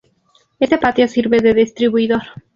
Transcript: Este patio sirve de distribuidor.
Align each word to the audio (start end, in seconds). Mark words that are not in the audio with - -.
Este 0.59 0.79
patio 0.79 1.07
sirve 1.07 1.41
de 1.41 1.53
distribuidor. 1.53 2.23